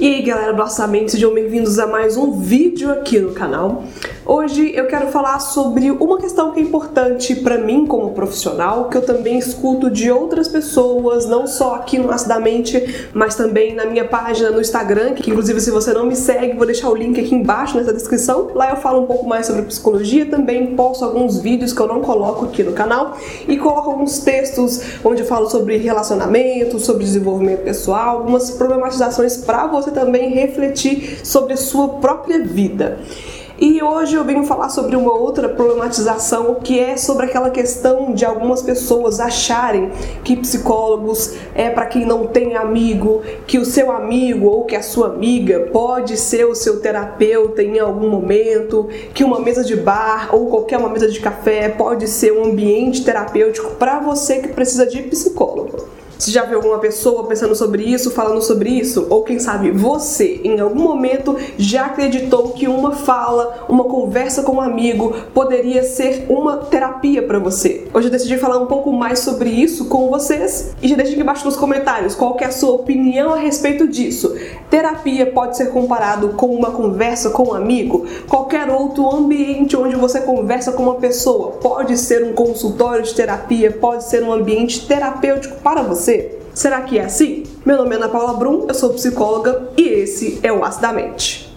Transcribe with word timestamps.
E 0.00 0.06
aí 0.06 0.22
galera 0.22 0.52
do 0.52 0.62
Orçamento, 0.62 1.10
sejam 1.10 1.34
bem-vindos 1.34 1.76
a 1.80 1.84
mais 1.84 2.16
um 2.16 2.38
vídeo 2.38 2.88
aqui 2.92 3.18
no 3.18 3.32
canal. 3.34 3.82
Hoje 4.30 4.72
eu 4.74 4.86
quero 4.86 5.06
falar 5.06 5.40
sobre 5.40 5.90
uma 5.90 6.18
questão 6.18 6.50
que 6.50 6.60
é 6.60 6.62
importante 6.62 7.34
para 7.36 7.56
mim 7.56 7.86
como 7.86 8.10
profissional, 8.10 8.90
que 8.90 8.98
eu 8.98 9.00
também 9.00 9.38
escuto 9.38 9.90
de 9.90 10.10
outras 10.10 10.46
pessoas, 10.46 11.24
não 11.24 11.46
só 11.46 11.76
aqui 11.76 11.98
no 11.98 12.10
Acidamente, 12.10 13.08
mas 13.14 13.34
também 13.34 13.74
na 13.74 13.86
minha 13.86 14.04
página 14.04 14.50
no 14.50 14.60
Instagram, 14.60 15.14
que 15.14 15.30
inclusive 15.30 15.58
se 15.62 15.70
você 15.70 15.94
não 15.94 16.04
me 16.04 16.14
segue, 16.14 16.58
vou 16.58 16.66
deixar 16.66 16.90
o 16.90 16.94
link 16.94 17.18
aqui 17.18 17.34
embaixo 17.34 17.78
nessa 17.78 17.90
descrição. 17.90 18.50
Lá 18.54 18.68
eu 18.68 18.76
falo 18.76 19.00
um 19.00 19.06
pouco 19.06 19.26
mais 19.26 19.46
sobre 19.46 19.62
psicologia, 19.62 20.26
também 20.26 20.76
posto 20.76 21.06
alguns 21.06 21.40
vídeos 21.40 21.72
que 21.72 21.80
eu 21.80 21.88
não 21.88 22.02
coloco 22.02 22.44
aqui 22.44 22.62
no 22.62 22.74
canal 22.74 23.16
e 23.48 23.56
coloco 23.56 23.92
alguns 23.92 24.18
textos 24.18 25.00
onde 25.02 25.22
eu 25.22 25.26
falo 25.26 25.48
sobre 25.48 25.78
relacionamento, 25.78 26.78
sobre 26.78 27.02
desenvolvimento 27.02 27.62
pessoal, 27.62 28.18
algumas 28.18 28.50
problematizações 28.50 29.38
para 29.38 29.66
você 29.68 29.90
também 29.90 30.34
refletir 30.34 31.26
sobre 31.26 31.54
a 31.54 31.56
sua 31.56 31.88
própria 31.94 32.44
vida. 32.44 32.98
E 33.60 33.82
hoje 33.82 34.14
eu 34.14 34.22
venho 34.22 34.44
falar 34.44 34.68
sobre 34.68 34.94
uma 34.94 35.12
outra 35.12 35.48
problematização 35.48 36.54
que 36.62 36.78
é 36.78 36.96
sobre 36.96 37.26
aquela 37.26 37.50
questão 37.50 38.14
de 38.14 38.24
algumas 38.24 38.62
pessoas 38.62 39.18
acharem 39.18 39.90
que 40.22 40.36
psicólogos 40.36 41.34
é 41.56 41.68
para 41.68 41.86
quem 41.86 42.06
não 42.06 42.28
tem 42.28 42.54
amigo, 42.54 43.20
que 43.48 43.58
o 43.58 43.64
seu 43.64 43.90
amigo 43.90 44.46
ou 44.46 44.64
que 44.64 44.76
a 44.76 44.82
sua 44.82 45.08
amiga 45.08 45.68
pode 45.72 46.16
ser 46.16 46.44
o 46.44 46.54
seu 46.54 46.78
terapeuta 46.78 47.60
em 47.60 47.80
algum 47.80 48.08
momento, 48.08 48.88
que 49.12 49.24
uma 49.24 49.40
mesa 49.40 49.64
de 49.64 49.74
bar 49.74 50.28
ou 50.32 50.46
qualquer 50.46 50.78
uma 50.78 50.88
mesa 50.88 51.08
de 51.08 51.18
café 51.18 51.68
pode 51.68 52.06
ser 52.06 52.32
um 52.32 52.44
ambiente 52.44 53.04
terapêutico 53.04 53.72
para 53.72 53.98
você 53.98 54.38
que 54.38 54.48
precisa 54.48 54.86
de 54.86 55.02
psicólogo. 55.02 55.57
Se 56.18 56.32
já 56.32 56.44
viu 56.44 56.56
alguma 56.56 56.80
pessoa 56.80 57.28
pensando 57.28 57.54
sobre 57.54 57.84
isso, 57.84 58.10
falando 58.10 58.42
sobre 58.42 58.70
isso, 58.70 59.06
ou 59.08 59.22
quem 59.22 59.38
sabe 59.38 59.70
você 59.70 60.40
em 60.42 60.58
algum 60.58 60.82
momento 60.82 61.36
já 61.56 61.86
acreditou 61.86 62.50
que 62.50 62.66
uma 62.66 62.90
fala, 62.90 63.66
uma 63.68 63.84
conversa 63.84 64.42
com 64.42 64.56
um 64.56 64.60
amigo 64.60 65.14
poderia 65.32 65.84
ser 65.84 66.26
uma 66.28 66.56
terapia 66.56 67.22
para 67.22 67.38
você. 67.38 67.86
Hoje 67.94 68.08
eu 68.08 68.10
decidi 68.10 68.36
falar 68.36 68.58
um 68.58 68.66
pouco 68.66 68.92
mais 68.92 69.20
sobre 69.20 69.48
isso 69.48 69.84
com 69.84 70.08
vocês 70.08 70.74
e 70.82 70.88
já 70.88 70.96
deixa 70.96 71.12
aqui 71.12 71.20
embaixo 71.20 71.44
nos 71.44 71.56
comentários 71.56 72.16
qual 72.16 72.36
é 72.40 72.46
a 72.46 72.50
sua 72.50 72.72
opinião 72.72 73.32
a 73.32 73.36
respeito 73.36 73.86
disso. 73.86 74.36
Terapia 74.68 75.30
pode 75.30 75.56
ser 75.56 75.70
comparado 75.70 76.30
com 76.30 76.48
uma 76.48 76.72
conversa 76.72 77.30
com 77.30 77.50
um 77.50 77.54
amigo? 77.54 78.04
Qualquer 78.28 78.68
outro 78.68 79.08
ambiente 79.08 79.76
onde 79.76 79.94
você 79.94 80.20
conversa 80.20 80.72
com 80.72 80.82
uma 80.82 80.96
pessoa 80.96 81.52
pode 81.52 81.96
ser 81.96 82.24
um 82.24 82.32
consultório 82.32 83.04
de 83.04 83.14
terapia, 83.14 83.70
pode 83.70 84.02
ser 84.02 84.24
um 84.24 84.32
ambiente 84.32 84.84
terapêutico 84.84 85.60
para 85.62 85.80
você 85.80 86.07
você? 86.08 86.38
Será 86.54 86.80
que 86.80 86.98
é 86.98 87.04
assim? 87.04 87.44
Meu 87.66 87.76
nome 87.76 87.94
é 87.94 87.96
Ana 87.96 88.08
Paula 88.08 88.32
Brum, 88.32 88.64
eu 88.66 88.74
sou 88.74 88.94
psicóloga 88.94 89.68
e 89.76 89.82
esse 89.82 90.40
é 90.42 90.50
o 90.50 90.64
Acidamente. 90.64 91.47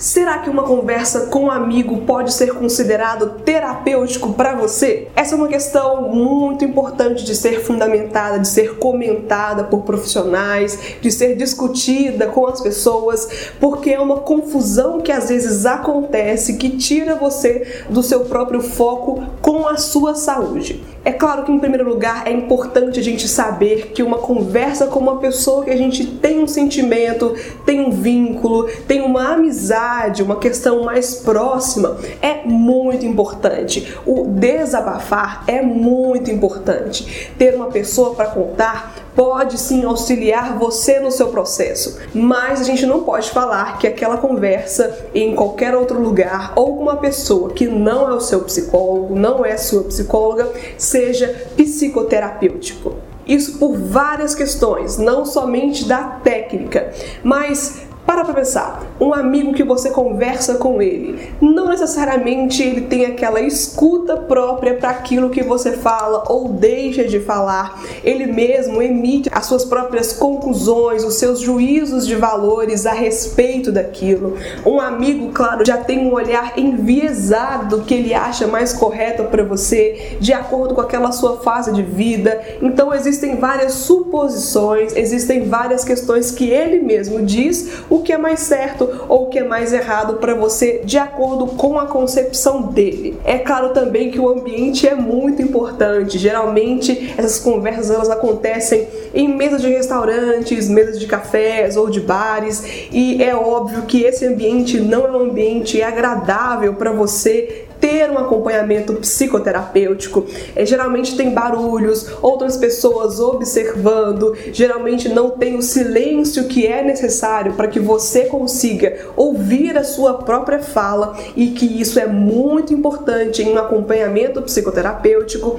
Será 0.00 0.38
que 0.38 0.48
uma 0.48 0.62
conversa 0.62 1.26
com 1.26 1.44
um 1.44 1.50
amigo 1.50 1.98
pode 2.06 2.32
ser 2.32 2.54
considerado 2.54 3.42
terapêutico 3.44 4.32
para 4.32 4.54
você? 4.54 5.08
Essa 5.14 5.34
é 5.34 5.36
uma 5.36 5.46
questão 5.46 6.08
muito 6.08 6.64
importante 6.64 7.22
de 7.22 7.34
ser 7.34 7.60
fundamentada, 7.60 8.38
de 8.38 8.48
ser 8.48 8.78
comentada 8.78 9.64
por 9.64 9.82
profissionais, 9.82 10.96
de 11.02 11.10
ser 11.10 11.36
discutida 11.36 12.28
com 12.28 12.46
as 12.46 12.62
pessoas, 12.62 13.50
porque 13.60 13.90
é 13.90 14.00
uma 14.00 14.20
confusão 14.20 15.02
que 15.02 15.12
às 15.12 15.28
vezes 15.28 15.66
acontece 15.66 16.56
que 16.56 16.70
tira 16.78 17.14
você 17.14 17.84
do 17.90 18.02
seu 18.02 18.20
próprio 18.20 18.62
foco 18.62 19.22
com 19.42 19.68
a 19.68 19.76
sua 19.76 20.14
saúde. 20.14 20.82
É 21.02 21.12
claro 21.12 21.44
que, 21.44 21.52
em 21.52 21.58
primeiro 21.58 21.88
lugar, 21.88 22.26
é 22.26 22.30
importante 22.30 23.00
a 23.00 23.02
gente 23.02 23.26
saber 23.26 23.92
que 23.94 24.02
uma 24.02 24.18
conversa 24.18 24.86
com 24.86 24.98
uma 24.98 25.16
pessoa 25.16 25.64
que 25.64 25.70
a 25.70 25.76
gente 25.76 26.06
tem 26.06 26.42
um 26.42 26.46
sentimento, 26.46 27.34
tem 27.64 27.80
um 27.80 27.90
vínculo, 27.90 28.68
tem 28.86 29.00
uma 29.00 29.32
amizade, 29.32 29.89
uma 30.22 30.36
questão 30.36 30.82
mais 30.82 31.16
próxima, 31.16 31.96
é 32.22 32.42
muito 32.44 33.04
importante. 33.04 33.96
O 34.06 34.24
desabafar 34.26 35.44
é 35.46 35.60
muito 35.62 36.30
importante. 36.30 37.32
Ter 37.36 37.54
uma 37.54 37.66
pessoa 37.66 38.14
para 38.14 38.26
contar 38.26 38.94
pode 39.14 39.58
sim 39.58 39.84
auxiliar 39.84 40.56
você 40.58 41.00
no 41.00 41.10
seu 41.10 41.28
processo, 41.28 41.98
mas 42.14 42.60
a 42.60 42.64
gente 42.64 42.86
não 42.86 43.02
pode 43.02 43.30
falar 43.30 43.78
que 43.78 43.86
aquela 43.86 44.16
conversa 44.16 45.08
em 45.14 45.34
qualquer 45.34 45.74
outro 45.74 46.00
lugar 46.00 46.52
ou 46.54 46.76
com 46.76 46.82
uma 46.82 46.96
pessoa 46.96 47.50
que 47.50 47.66
não 47.66 48.08
é 48.08 48.14
o 48.14 48.20
seu 48.20 48.40
psicólogo, 48.42 49.14
não 49.14 49.44
é 49.44 49.56
sua 49.56 49.84
psicóloga, 49.84 50.50
seja 50.78 51.48
psicoterapêutico. 51.56 52.94
Isso 53.26 53.58
por 53.58 53.76
várias 53.76 54.34
questões, 54.34 54.96
não 54.98 55.24
somente 55.24 55.84
da 55.84 56.02
técnica, 56.02 56.92
mas 57.22 57.89
para 58.10 58.24
pra 58.24 58.34
pensar, 58.34 58.82
um 58.98 59.14
amigo 59.14 59.52
que 59.52 59.62
você 59.62 59.90
conversa 59.90 60.56
com 60.56 60.82
ele, 60.82 61.30
não 61.40 61.68
necessariamente 61.68 62.60
ele 62.60 62.80
tem 62.80 63.06
aquela 63.06 63.40
escuta 63.40 64.16
própria 64.16 64.74
para 64.74 64.90
aquilo 64.90 65.30
que 65.30 65.44
você 65.44 65.74
fala 65.74 66.24
ou 66.26 66.48
deixa 66.48 67.04
de 67.04 67.20
falar. 67.20 67.80
Ele 68.02 68.26
mesmo 68.26 68.82
emite 68.82 69.30
as 69.32 69.46
suas 69.46 69.64
próprias 69.64 70.12
conclusões, 70.12 71.04
os 71.04 71.20
seus 71.20 71.38
juízos 71.38 72.04
de 72.04 72.16
valores 72.16 72.84
a 72.84 72.92
respeito 72.92 73.70
daquilo. 73.70 74.36
Um 74.66 74.80
amigo, 74.80 75.30
claro, 75.32 75.64
já 75.64 75.76
tem 75.76 76.00
um 76.00 76.12
olhar 76.12 76.58
enviesado 76.58 77.76
do 77.76 77.84
que 77.84 77.94
ele 77.94 78.12
acha 78.12 78.48
mais 78.48 78.72
correto 78.72 79.22
para 79.24 79.44
você, 79.44 80.16
de 80.18 80.32
acordo 80.32 80.74
com 80.74 80.80
aquela 80.80 81.12
sua 81.12 81.36
fase 81.36 81.72
de 81.72 81.84
vida. 81.84 82.40
Então 82.60 82.92
existem 82.92 83.36
várias 83.36 83.74
suposições, 83.74 84.96
existem 84.96 85.48
várias 85.48 85.84
questões 85.84 86.32
que 86.32 86.50
ele 86.50 86.80
mesmo 86.80 87.24
diz 87.24 87.84
o 87.88 87.99
o 88.00 88.02
que 88.02 88.12
é 88.12 88.18
mais 88.18 88.40
certo 88.40 88.88
ou 89.08 89.24
o 89.24 89.26
que 89.28 89.38
é 89.38 89.44
mais 89.44 89.72
errado 89.72 90.14
para 90.14 90.34
você 90.34 90.80
de 90.84 90.98
acordo 90.98 91.46
com 91.46 91.78
a 91.78 91.86
concepção 91.86 92.62
dele. 92.62 93.18
É 93.24 93.38
claro 93.38 93.70
também 93.70 94.10
que 94.10 94.18
o 94.18 94.28
ambiente 94.28 94.88
é 94.88 94.94
muito 94.94 95.42
importante. 95.42 96.18
Geralmente 96.18 97.14
essas 97.16 97.38
conversas 97.38 97.90
elas 97.90 98.10
acontecem 98.10 98.88
em 99.14 99.28
mesas 99.28 99.60
de 99.60 99.68
restaurantes, 99.68 100.68
mesas 100.68 100.98
de 100.98 101.06
cafés 101.06 101.76
ou 101.76 101.90
de 101.90 102.00
bares 102.00 102.88
e 102.90 103.22
é 103.22 103.34
óbvio 103.34 103.82
que 103.82 104.02
esse 104.02 104.24
ambiente 104.26 104.80
não 104.80 105.06
é 105.06 105.10
um 105.10 105.30
ambiente 105.30 105.82
agradável 105.82 106.74
para 106.74 106.92
você 106.92 107.66
ter 107.80 108.10
um 108.10 108.18
acompanhamento 108.18 108.94
psicoterapêutico. 108.94 110.26
É, 110.54 110.66
geralmente 110.66 111.16
tem 111.16 111.30
barulhos, 111.30 112.06
outras 112.20 112.56
pessoas 112.56 113.18
observando, 113.18 114.36
geralmente 114.52 115.08
não 115.08 115.30
tem 115.30 115.56
o 115.56 115.62
silêncio 115.62 116.44
que 116.44 116.66
é 116.66 116.82
necessário 116.82 117.54
para 117.54 117.68
que 117.68 117.80
você 117.80 118.26
consiga 118.26 119.06
ouvir 119.16 119.76
a 119.78 119.84
sua 119.84 120.14
própria 120.14 120.60
fala 120.60 121.16
e 121.34 121.48
que 121.48 121.80
isso 121.80 121.98
é 121.98 122.06
muito 122.06 122.74
importante 122.74 123.42
em 123.42 123.52
um 123.52 123.58
acompanhamento 123.58 124.42
psicoterapêutico. 124.42 125.58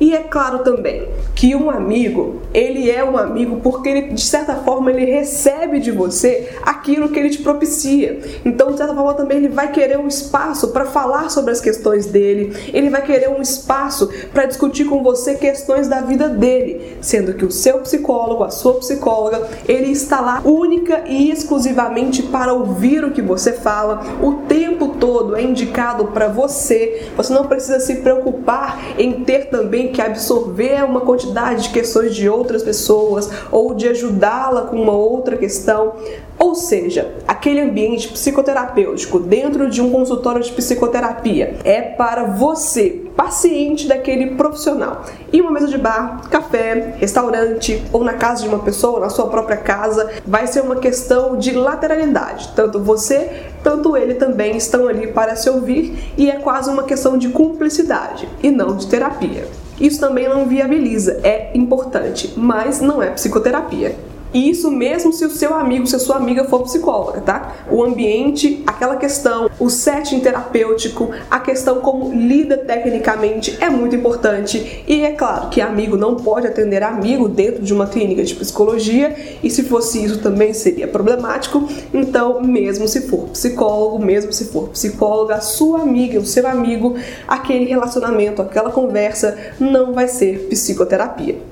E 0.00 0.14
é 0.14 0.20
claro 0.20 0.60
também 0.60 1.06
que 1.34 1.54
um 1.54 1.70
amigo, 1.70 2.40
ele 2.54 2.90
é 2.90 3.04
um 3.04 3.18
amigo 3.18 3.60
porque 3.62 3.88
ele, 3.88 4.02
de 4.14 4.24
certa 4.24 4.54
forma 4.56 4.90
ele 4.90 5.04
recebe 5.04 5.78
de 5.78 5.90
você 5.90 6.48
aquilo 6.62 7.10
que 7.10 7.18
ele 7.18 7.28
te 7.28 7.42
propicia. 7.42 8.18
Então, 8.42 8.70
de 8.72 8.78
certa 8.78 8.94
forma 8.94 9.12
também 9.12 9.36
ele 9.36 9.50
vai 9.50 9.70
querer 9.70 9.98
um 9.98 10.08
espaço 10.08 10.68
para 10.68 10.86
falar 10.86 11.30
sobre 11.30 11.52
as 11.52 11.59
as 11.60 11.62
questões 11.62 12.06
dele, 12.06 12.56
ele 12.72 12.88
vai 12.88 13.02
querer 13.02 13.28
um 13.28 13.40
espaço 13.40 14.08
para 14.32 14.46
discutir 14.46 14.86
com 14.86 15.02
você 15.02 15.34
questões 15.34 15.86
da 15.86 16.00
vida 16.00 16.28
dele, 16.28 16.96
sendo 17.00 17.34
que 17.34 17.44
o 17.44 17.50
seu 17.50 17.78
psicólogo, 17.78 18.42
a 18.42 18.50
sua 18.50 18.74
psicóloga, 18.74 19.46
ele 19.68 19.92
está 19.92 20.20
lá 20.20 20.40
única 20.44 21.02
e 21.06 21.30
exclusivamente 21.30 22.22
para 22.24 22.52
ouvir 22.52 23.04
o 23.04 23.10
que 23.10 23.22
você 23.22 23.52
fala, 23.52 24.00
o 24.22 24.46
tempo 24.48 24.88
todo 24.98 25.36
é 25.36 25.42
indicado 25.42 26.06
para 26.06 26.28
você. 26.28 27.10
Você 27.16 27.32
não 27.32 27.46
precisa 27.46 27.78
se 27.78 27.96
preocupar 27.96 28.80
em 28.98 29.24
ter 29.24 29.50
também 29.50 29.92
que 29.92 30.00
absorver 30.00 30.84
uma 30.84 31.02
quantidade 31.02 31.64
de 31.64 31.70
questões 31.70 32.14
de 32.14 32.28
outras 32.28 32.62
pessoas 32.62 33.28
ou 33.52 33.74
de 33.74 33.88
ajudá-la 33.88 34.62
com 34.62 34.80
uma 34.80 34.92
outra 34.92 35.36
questão. 35.36 35.94
Ou 36.38 36.54
seja, 36.54 37.12
aquele 37.28 37.60
ambiente 37.60 38.08
psicoterapêutico 38.08 39.20
dentro 39.20 39.68
de 39.68 39.82
um 39.82 39.90
consultório 39.90 40.42
de 40.42 40.50
psicoterapia 40.52 41.49
é 41.64 41.80
para 41.82 42.24
você, 42.24 43.02
paciente 43.16 43.86
daquele 43.86 44.34
profissional. 44.34 45.04
Em 45.32 45.40
uma 45.40 45.50
mesa 45.50 45.68
de 45.68 45.78
bar, 45.78 46.28
café, 46.30 46.94
restaurante 46.98 47.82
ou 47.92 48.02
na 48.04 48.14
casa 48.14 48.42
de 48.42 48.48
uma 48.48 48.60
pessoa, 48.60 49.00
na 49.00 49.10
sua 49.10 49.28
própria 49.28 49.56
casa, 49.56 50.10
vai 50.26 50.46
ser 50.46 50.60
uma 50.62 50.76
questão 50.76 51.36
de 51.36 51.52
lateralidade. 51.52 52.52
Tanto 52.54 52.80
você, 52.80 53.30
tanto 53.62 53.96
ele 53.96 54.14
também 54.14 54.56
estão 54.56 54.88
ali 54.88 55.08
para 55.08 55.36
se 55.36 55.48
ouvir 55.50 56.12
e 56.16 56.30
é 56.30 56.36
quase 56.36 56.70
uma 56.70 56.84
questão 56.84 57.18
de 57.18 57.28
cumplicidade 57.28 58.28
e 58.42 58.50
não 58.50 58.76
de 58.76 58.86
terapia. 58.86 59.46
Isso 59.80 59.98
também 59.98 60.28
não 60.28 60.46
viabiliza, 60.46 61.20
é 61.22 61.50
importante, 61.54 62.34
mas 62.36 62.80
não 62.80 63.02
é 63.02 63.10
psicoterapia. 63.10 64.09
Isso 64.32 64.70
mesmo 64.70 65.12
se 65.12 65.24
o 65.24 65.30
seu 65.30 65.54
amigo, 65.54 65.86
se 65.86 65.96
a 65.96 65.98
sua 65.98 66.16
amiga 66.16 66.44
for 66.44 66.62
psicóloga, 66.62 67.20
tá? 67.20 67.52
O 67.70 67.82
ambiente, 67.82 68.62
aquela 68.66 68.96
questão, 68.96 69.50
o 69.58 69.68
setting 69.68 70.20
terapêutico, 70.20 71.10
a 71.30 71.40
questão 71.40 71.80
como 71.80 72.12
lida 72.12 72.56
tecnicamente 72.56 73.58
é 73.60 73.68
muito 73.68 73.96
importante. 73.96 74.84
E 74.86 75.02
é 75.02 75.12
claro 75.12 75.48
que 75.48 75.60
amigo 75.60 75.96
não 75.96 76.14
pode 76.14 76.46
atender 76.46 76.82
amigo 76.82 77.28
dentro 77.28 77.62
de 77.62 77.74
uma 77.74 77.86
clínica 77.86 78.22
de 78.22 78.34
psicologia, 78.34 79.16
e 79.42 79.50
se 79.50 79.64
fosse 79.64 80.04
isso 80.04 80.20
também 80.20 80.54
seria 80.54 80.86
problemático. 80.86 81.68
Então, 81.92 82.40
mesmo 82.40 82.86
se 82.86 83.08
for 83.08 83.28
psicólogo, 83.30 83.98
mesmo 83.98 84.32
se 84.32 84.46
for 84.46 84.68
psicóloga, 84.68 85.34
a 85.34 85.40
sua 85.40 85.80
amiga, 85.82 86.20
o 86.20 86.26
seu 86.26 86.46
amigo, 86.46 86.94
aquele 87.26 87.64
relacionamento, 87.64 88.42
aquela 88.42 88.70
conversa 88.70 89.36
não 89.58 89.92
vai 89.92 90.06
ser 90.06 90.46
psicoterapia. 90.48 91.49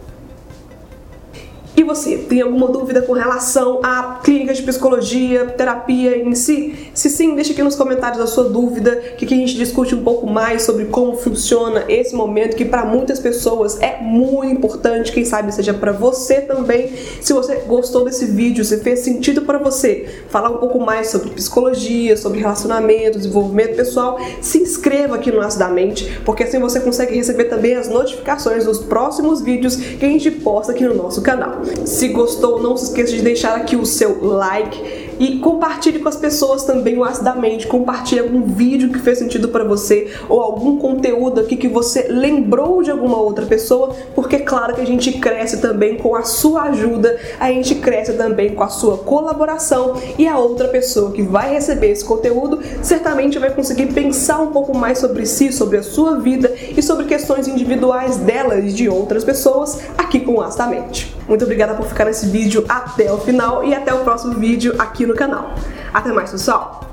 E 1.79 1.85
você, 1.85 2.17
tem 2.17 2.41
alguma 2.41 2.67
dúvida 2.67 3.03
com 3.03 3.13
relação 3.13 3.79
à 3.85 4.19
clínica 4.25 4.53
de 4.53 4.65
psicologia, 4.65 5.45
terapia 5.45 6.19
em 6.19 6.35
si? 6.35 6.75
Se 6.93 7.09
sim, 7.09 7.37
deixa 7.37 7.53
aqui 7.53 7.63
nos 7.63 7.77
comentários 7.77 8.21
a 8.21 8.27
sua 8.27 8.49
dúvida, 8.49 8.97
que 9.17 9.25
aqui 9.25 9.33
a 9.33 9.37
gente 9.37 9.55
discute 9.55 9.95
um 9.95 10.03
pouco 10.03 10.27
mais 10.27 10.63
sobre 10.63 10.87
como 10.87 11.17
funciona 11.17 11.85
esse 11.89 12.17
momento, 12.17 12.57
que 12.57 12.65
para 12.65 12.85
muitas 12.85 13.21
pessoas 13.21 13.81
é 13.81 14.03
muito 14.03 14.57
importante, 14.57 15.13
quem 15.13 15.25
sabe 15.25 15.55
seja 15.55 15.73
para 15.73 15.93
você 15.93 16.41
também. 16.41 16.91
Se 17.21 17.33
você 17.33 17.55
gostou 17.69 18.05
desse 18.05 18.25
vídeo, 18.25 18.65
se 18.65 18.79
fez 18.79 18.99
sentido 18.99 19.43
para 19.43 19.59
você 19.59 20.25
falar 20.31 20.51
um 20.51 20.57
pouco 20.57 20.81
mais 20.81 21.11
sobre 21.11 21.31
psicologia, 21.31 22.17
sobre 22.17 22.41
relacionamento, 22.41 23.19
desenvolvimento 23.19 23.77
pessoal, 23.77 24.19
se 24.41 24.59
inscreva 24.59 25.15
aqui 25.15 25.31
no 25.31 25.41
Aço 25.41 25.57
da 25.57 25.69
Mente, 25.69 26.21
porque 26.25 26.43
assim 26.43 26.59
você 26.59 26.81
consegue 26.81 27.15
receber 27.15 27.45
também 27.45 27.77
as 27.77 27.89
notificações 27.89 28.65
dos 28.65 28.81
próximos 28.81 29.41
vídeos 29.41 29.77
que 29.77 30.05
a 30.05 30.09
gente 30.09 30.29
posta 30.33 30.73
aqui 30.73 30.83
no 30.83 30.95
nosso 30.95 31.23
canal. 31.23 31.68
Se 31.85 32.09
gostou, 32.09 32.62
não 32.62 32.76
se 32.76 32.87
esqueça 32.87 33.12
de 33.12 33.23
deixar 33.23 33.56
aqui 33.56 33.76
o 33.76 33.87
seu 33.87 34.25
like 34.25 35.09
e 35.19 35.38
compartilhe 35.38 35.99
com 35.99 36.09
as 36.09 36.17
pessoas 36.17 36.65
também 36.65 36.97
o 36.97 37.05
acidamente, 37.05 37.67
compartilhe 37.67 38.20
algum 38.20 38.43
vídeo 38.43 38.91
que 38.91 38.99
fez 38.99 39.19
sentido 39.19 39.49
para 39.49 39.65
você 39.65 40.12
ou 40.29 40.41
algum 40.41 40.79
conteúdo 40.79 41.41
aqui 41.41 41.56
que 41.56 41.69
você 41.69 42.06
lembrou 42.09 42.82
de 42.82 42.91
alguma 42.91 43.17
outra 43.20 43.44
pessoa, 43.44 43.94
porque 44.15 44.37
é 44.37 44.41
claro 44.41 44.75
que 44.75 44.81
a 44.81 44.87
gente 44.87 45.12
cresce 45.12 45.61
também 45.61 45.97
com 45.97 46.15
a 46.15 46.23
sua 46.23 46.65
ajuda, 46.65 47.19
a 47.41 47.50
gente 47.50 47.75
cresce 47.76 48.12
também 48.12 48.55
com 48.55 48.62
a 48.62 48.69
sua 48.69 48.99
colaboração 48.99 49.97
e 50.17 50.26
a 50.26 50.38
outra 50.38 50.69
pessoa 50.69 51.11
que 51.11 51.23
vai 51.23 51.53
receber 51.53 51.91
esse 51.91 52.05
conteúdo 52.05 52.61
certamente 52.82 53.38
vai 53.38 53.50
conseguir 53.50 53.93
pensar 53.93 54.41
um 54.41 54.53
pouco 54.53 54.76
mais 54.76 54.99
sobre 54.99 55.26
si, 55.26 55.53
sobre 55.53 55.79
a 55.79 55.82
sua 55.82 56.21
vida 56.21 56.55
e 56.76 56.82
sobre 56.82 57.06
questões 57.06 57.49
individuais 57.49 58.17
dela 58.19 58.59
e 58.59 58.73
de 58.73 58.88
outras 58.88 59.25
pessoas 59.25 59.81
aqui 59.97 60.21
com 60.21 60.35
o 60.35 60.41
Astamente. 60.41 61.18
Muito 61.29 61.45
obrigada 61.45 61.75
por 61.75 61.87
ficar 61.87 62.07
nesse 62.07 62.27
vídeo 62.27 62.65
até 62.69 63.13
o 63.13 63.19
final 63.19 63.63
e 63.63 63.75
até 63.75 63.93
o 63.93 63.99
próximo 63.99 64.35
vídeo 64.35 64.75
aqui 64.79 65.05
no 65.05 65.15
canal. 65.15 65.55
Até 65.93 66.11
mais, 66.11 66.31
pessoal. 66.31 66.89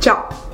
Tchau. 0.00 0.51